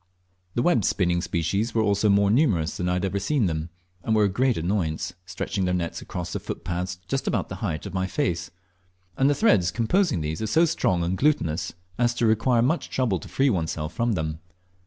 [0.55, 3.69] The web spinning species were also more numerous than I had ever seen them,
[4.01, 7.85] and were a great annoyance, stretching their nets across the footpaths just about the height
[7.85, 8.49] of my face;
[9.15, 13.19] and the threads composing these are so strong and glutinous as to require much trouble
[13.19, 14.39] to free oneself from them.